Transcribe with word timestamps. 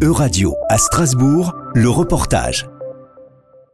Euradio 0.00 0.54
à 0.68 0.78
Strasbourg, 0.78 1.56
le 1.74 1.90
reportage. 1.90 2.68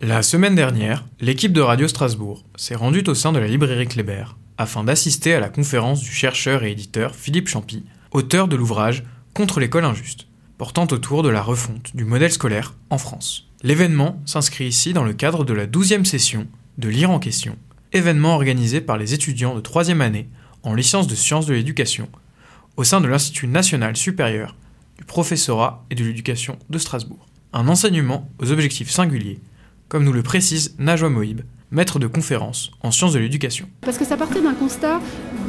La 0.00 0.22
semaine 0.22 0.54
dernière, 0.54 1.04
l'équipe 1.20 1.52
de 1.52 1.60
Radio 1.60 1.86
Strasbourg 1.86 2.46
s'est 2.56 2.74
rendue 2.74 3.04
au 3.08 3.14
sein 3.14 3.30
de 3.30 3.38
la 3.38 3.46
librairie 3.46 3.86
Kléber 3.86 4.24
afin 4.56 4.84
d'assister 4.84 5.34
à 5.34 5.40
la 5.40 5.50
conférence 5.50 6.00
du 6.00 6.10
chercheur 6.10 6.64
et 6.64 6.70
éditeur 6.70 7.14
Philippe 7.14 7.48
Champy, 7.48 7.84
auteur 8.10 8.48
de 8.48 8.56
l'ouvrage 8.56 9.04
Contre 9.34 9.60
l'école 9.60 9.84
injuste, 9.84 10.26
portant 10.56 10.86
autour 10.92 11.22
de 11.22 11.28
la 11.28 11.42
refonte 11.42 11.94
du 11.94 12.06
modèle 12.06 12.32
scolaire 12.32 12.72
en 12.88 12.96
France. 12.96 13.50
L'événement 13.62 14.22
s'inscrit 14.24 14.64
ici 14.64 14.94
dans 14.94 15.04
le 15.04 15.12
cadre 15.12 15.44
de 15.44 15.52
la 15.52 15.66
12e 15.66 16.06
session 16.06 16.46
de 16.78 16.88
Lire 16.88 17.10
en 17.10 17.18
question, 17.18 17.58
événement 17.92 18.34
organisé 18.34 18.80
par 18.80 18.96
les 18.96 19.12
étudiants 19.12 19.54
de 19.54 19.60
3e 19.60 20.00
année 20.00 20.30
en 20.62 20.72
licence 20.72 21.06
de 21.06 21.14
sciences 21.14 21.44
de 21.44 21.52
l'éducation 21.52 22.08
au 22.78 22.84
sein 22.84 23.02
de 23.02 23.08
l'Institut 23.08 23.46
national 23.46 23.94
supérieur 23.94 24.56
du 24.98 25.04
professorat 25.04 25.84
et 25.90 25.94
de 25.94 26.04
l'éducation 26.04 26.58
de 26.70 26.78
Strasbourg. 26.78 27.26
Un 27.52 27.68
enseignement 27.68 28.30
aux 28.38 28.50
objectifs 28.50 28.90
singuliers, 28.90 29.40
comme 29.88 30.04
nous 30.04 30.12
le 30.12 30.22
précise 30.22 30.74
Najwa 30.78 31.08
Moïb, 31.08 31.42
maître 31.70 31.98
de 31.98 32.06
conférence 32.06 32.70
en 32.82 32.90
sciences 32.90 33.12
de 33.12 33.18
l'éducation. 33.18 33.68
Parce 33.80 33.98
que 33.98 34.04
ça 34.04 34.16
partait 34.16 34.40
d'un 34.40 34.54
constat 34.54 35.00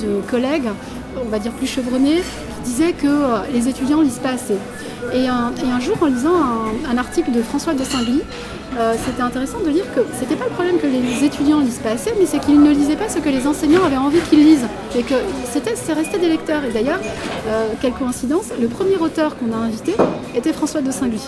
de 0.02 0.22
collègues, 0.30 0.70
on 1.24 1.30
va 1.30 1.40
dire 1.40 1.52
plus 1.52 1.68
chevronnés, 1.68 2.22
qui 2.64 2.72
disaient 2.72 2.94
que 2.94 3.08
euh, 3.08 3.38
les 3.54 3.68
étudiants 3.68 4.02
lisent 4.02 4.20
pas 4.20 4.32
assez. 4.32 4.56
Et 5.14 5.28
un, 5.28 5.80
jour, 5.80 5.96
en 6.02 6.08
lisant 6.08 6.34
un, 6.90 6.98
article 6.98 7.32
de 7.32 7.42
François 7.42 7.74
de 7.74 7.84
Saint-Gly, 7.84 8.22
euh, 8.78 8.96
c'était 9.06 9.22
intéressant 9.22 9.60
de 9.60 9.70
lire 9.70 9.86
que 9.94 10.02
c'était 10.20 10.36
pas 10.36 10.46
le 10.46 10.52
problème 10.52 10.78
que 10.80 10.88
les 10.88 11.24
étudiants 11.24 11.60
lisent 11.60 11.80
pas 11.80 11.92
assez, 11.92 12.12
mais 12.20 12.26
c'est 12.26 12.40
qu'ils 12.40 12.62
ne 12.62 12.72
lisaient 12.72 12.96
pas 12.96 13.08
ce 13.08 13.20
que 13.20 13.30
les 13.30 13.46
enseignants 13.46 13.84
avaient 13.84 13.98
envie 13.98 14.20
qu'ils 14.30 14.44
lisent. 14.44 14.68
Et 14.98 15.04
que 15.04 15.16
c'est 15.46 15.94
resté 15.94 16.18
des 16.18 16.30
lecteurs. 16.30 16.64
Et 16.66 16.72
d'ailleurs, 16.72 17.00
euh, 17.48 17.68
quelle 17.82 17.94
coïncidence, 17.94 18.46
le 18.60 18.68
premier 18.68 18.98
auteur 18.98 19.38
qu'on 19.38 19.54
a 19.54 19.58
invité 19.58 19.94
était 20.36 20.54
François 20.54 20.82
de 20.82 20.92
Saint-Gly. 20.92 21.22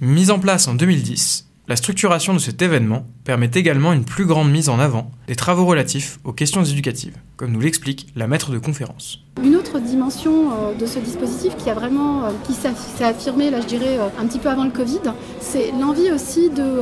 Mise 0.00 0.30
en 0.30 0.38
place 0.38 0.66
en 0.66 0.74
2010, 0.74 1.49
la 1.70 1.76
structuration 1.76 2.34
de 2.34 2.40
cet 2.40 2.62
événement 2.62 3.06
permet 3.22 3.48
également 3.54 3.92
une 3.92 4.04
plus 4.04 4.26
grande 4.26 4.50
mise 4.50 4.68
en 4.68 4.80
avant 4.80 5.12
des 5.28 5.36
travaux 5.36 5.64
relatifs 5.64 6.18
aux 6.24 6.32
questions 6.32 6.64
éducatives, 6.64 7.16
comme 7.36 7.52
nous 7.52 7.60
l'explique 7.60 8.08
la 8.16 8.26
maître 8.26 8.50
de 8.50 8.58
conférence. 8.58 9.20
Une 9.40 9.54
autre 9.54 9.78
dimension 9.78 10.50
euh, 10.50 10.74
de 10.74 10.84
ce 10.84 10.98
dispositif 10.98 11.56
qui 11.56 11.70
a 11.70 11.74
vraiment, 11.74 12.24
euh, 12.24 12.30
qui 12.44 12.54
s'est 12.54 13.04
affirmé, 13.04 13.50
là 13.50 13.60
je 13.60 13.68
dirais, 13.68 13.98
euh, 14.00 14.08
un 14.20 14.26
petit 14.26 14.40
peu 14.40 14.48
avant 14.48 14.64
le 14.64 14.72
Covid, 14.72 15.12
c'est 15.40 15.70
l'envie 15.80 16.10
aussi 16.10 16.50
de, 16.50 16.80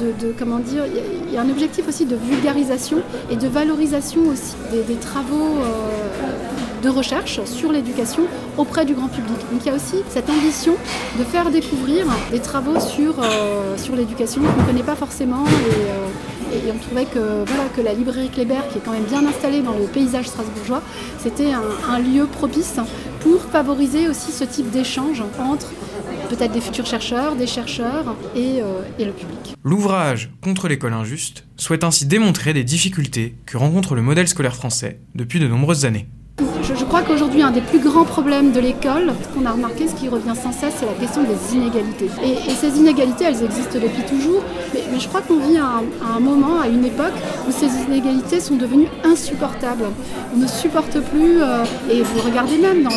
de, 0.00 0.32
comment 0.38 0.58
dire, 0.58 0.84
il 0.86 1.32
y 1.32 1.36
a 1.36 1.42
un 1.42 1.50
objectif 1.50 1.88
aussi 1.88 2.04
de 2.04 2.16
vulgarisation 2.16 2.98
et 3.30 3.36
de 3.36 3.48
valorisation 3.48 4.22
aussi 4.28 4.54
des, 4.70 4.94
travaux 4.94 5.58
de 6.84 6.88
recherche 6.90 7.42
sur 7.46 7.72
l'éducation 7.72 8.24
auprès 8.58 8.84
du 8.84 8.94
grand 8.94 9.08
public. 9.08 9.36
Donc 9.50 9.60
il 9.64 9.66
y 9.66 9.70
a 9.70 9.74
aussi 9.74 9.96
cette 10.10 10.28
ambition 10.28 10.74
de 11.18 11.24
faire 11.24 11.50
découvrir 11.50 12.06
des 12.30 12.40
travaux 12.40 12.78
sur, 12.78 13.14
euh, 13.22 13.76
sur 13.78 13.96
l'éducation 13.96 14.42
qu'on 14.42 14.60
ne 14.62 14.66
connaît 14.66 14.82
pas 14.82 14.94
forcément 14.94 15.44
et, 15.46 16.58
euh, 16.58 16.72
on 16.72 16.78
trouvait 16.78 17.06
que, 17.06 17.44
voilà, 17.46 17.68
que 17.74 17.80
la 17.80 17.94
librairie 17.94 18.28
Kléber, 18.28 18.60
qui 18.70 18.78
est 18.78 18.80
quand 18.84 18.92
même 18.92 19.04
bien 19.04 19.26
installée 19.26 19.60
dans 19.60 19.72
le 19.72 19.86
paysage 19.86 20.28
strasbourgeois, 20.28 20.82
c'était 21.18 21.50
un, 21.52 21.98
lieu 21.98 22.26
propice 22.26 22.76
pour 23.20 23.40
favoriser 23.50 24.08
aussi 24.08 24.30
ce 24.30 24.44
type 24.44 24.70
d'échange 24.70 25.22
entre 25.40 25.72
peut-être 26.34 26.52
des 26.52 26.60
futurs 26.60 26.86
chercheurs, 26.86 27.36
des 27.36 27.46
chercheurs 27.46 28.16
et, 28.34 28.60
euh, 28.60 28.82
et 28.98 29.04
le 29.04 29.12
public. 29.12 29.54
L'ouvrage 29.62 30.30
Contre 30.42 30.68
l'école 30.68 30.92
injuste 30.92 31.46
souhaite 31.56 31.84
ainsi 31.84 32.06
démontrer 32.06 32.52
des 32.52 32.64
difficultés 32.64 33.34
que 33.46 33.56
rencontre 33.56 33.94
le 33.94 34.02
modèle 34.02 34.28
scolaire 34.28 34.54
français 34.54 35.00
depuis 35.14 35.40
de 35.40 35.46
nombreuses 35.46 35.84
années. 35.84 36.06
Je, 36.62 36.84
crois 36.84 37.02
qu'aujourd'hui, 37.02 37.42
un 37.42 37.52
des 37.52 37.60
plus 37.60 37.78
grands 37.78 38.04
problèmes 38.04 38.50
de 38.50 38.58
l'école, 38.58 39.12
ce 39.22 39.28
qu'on 39.28 39.46
a 39.46 39.52
remarqué, 39.52 39.86
ce 39.86 39.94
qui 39.94 40.08
revient 40.08 40.34
sans 40.34 40.50
cesse, 40.50 40.74
c'est 40.80 40.86
la 40.86 40.94
question 40.94 41.22
des 41.22 41.54
inégalités. 41.54 42.10
Et, 42.24 42.50
ces 42.50 42.76
inégalités, 42.76 43.24
elles 43.24 43.44
existent 43.44 43.78
depuis 43.78 44.02
toujours, 44.02 44.42
mais, 44.72 44.98
je 44.98 45.06
crois 45.06 45.20
qu'on 45.20 45.38
vit 45.38 45.58
à 45.58 45.80
un, 46.16 46.20
moment, 46.20 46.60
à 46.60 46.66
une 46.66 46.84
époque, 46.84 47.12
où 47.48 47.52
ces 47.52 47.68
inégalités 47.86 48.40
sont 48.40 48.56
devenues 48.56 48.88
insupportables. 49.04 49.84
On 50.34 50.38
ne 50.38 50.48
supporte 50.48 50.98
plus, 51.00 51.40
euh, 51.40 51.64
et 51.88 52.02
vous 52.02 52.20
regardez 52.22 52.58
même 52.58 52.82
dans 52.82 52.90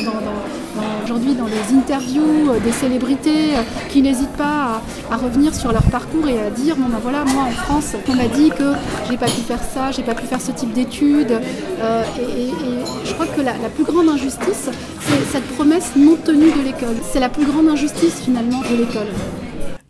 aujourd'hui 1.08 1.36
dans 1.36 1.48
les 1.48 1.74
interviews 1.74 2.52
euh, 2.52 2.60
des 2.60 2.74
célébrités 2.74 3.56
euh, 3.56 3.62
qui 3.88 4.02
n'hésitent 4.02 4.36
pas 4.36 4.82
à, 5.10 5.16
revenir 5.16 5.56
sur 5.56 5.72
leur 5.72 5.84
parcours 5.84 6.28
et 6.28 6.38
à 6.38 6.50
dire 6.50 6.76
bon 6.76 6.90
ben 6.90 7.00
voilà 7.02 7.24
moi 7.24 7.44
en 7.44 7.52
France 7.52 7.96
on 8.10 8.14
m'a 8.16 8.28
dit 8.28 8.50
que 8.50 8.74
j'ai 9.10 9.16
pas 9.16 9.28
pu 9.28 9.40
faire 9.40 9.64
ça, 9.64 9.92
j'ai 9.92 10.04
pas 10.04 10.16
pu 10.16 10.26
faire 10.26 10.42
ce 10.42 10.52
type 10.52 10.74
d'études 10.74 11.32
euh, 11.80 12.04
et, 12.20 12.52
je 13.06 13.14
crois 13.14 13.26
que 13.26 13.40
la, 13.40 13.54
plus 13.70 13.86
grande 13.86 14.10
injustice 14.10 14.70
c'est 15.00 15.32
cette 15.32 15.48
promesse 15.56 15.94
non 15.96 16.18
tenue 16.18 16.52
de 16.52 16.62
l'école. 16.66 16.98
C'est 17.10 17.22
la 17.22 17.30
plus 17.30 17.46
grande 17.46 17.70
injustice 17.70 18.20
finalement 18.26 18.60
de 18.70 18.76
l'école. 18.76 19.08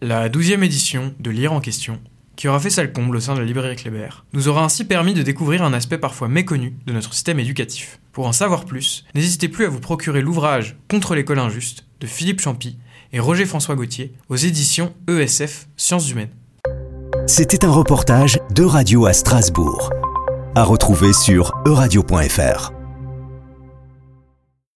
La 0.02 0.30
douzième 0.30 0.64
édition 0.64 1.16
de 1.20 1.32
Lire 1.32 1.52
en 1.52 1.62
question 1.62 2.00
qui 2.36 2.48
aura 2.48 2.60
fait 2.60 2.70
sa 2.70 2.86
comble 2.86 3.18
au 3.18 3.20
sein 3.20 3.34
de 3.34 3.40
la 3.40 3.46
librairie 3.46 3.76
Kléber, 3.76 4.24
nous 4.34 4.48
aura 4.48 4.64
ainsi 4.64 4.86
permis 4.86 5.16
de 5.16 5.24
découvrir 5.24 5.64
un 5.64 5.74
aspect 5.74 5.98
parfois 5.98 6.28
méconnu 6.28 6.76
de 6.86 6.94
notre 6.94 7.12
système 7.12 7.40
éducatif. 7.40 8.00
Pour 8.18 8.26
en 8.26 8.34
savoir 8.34 8.66
plus, 8.66 9.06
n'hésitez 9.14 9.48
plus 9.48 9.66
à 9.66 9.70
vous 9.70 9.80
procurer 9.80 10.22
l'ouvrage 10.22 10.76
Contre 10.90 11.14
l'école 11.14 11.38
injuste 11.38 11.86
de 12.00 12.08
Philippe 12.08 12.42
Champy 12.42 12.80
et 13.14 13.20
Roger 13.20 13.46
François 13.46 13.76
Gauthier 13.76 14.12
aux 14.30 14.36
éditions 14.36 14.92
ESF 15.08 15.68
Sciences 15.78 16.10
humaines. 16.10 16.32
C'était 17.28 17.64
un 17.64 17.70
reportage 17.70 18.40
de 18.50 18.64
Radio 18.64 19.06
à 19.06 19.14
Strasbourg, 19.14 19.92
à 20.56 20.64
retrouver 20.64 21.14
sur 21.14 21.54
euradio.fr. 21.68 22.77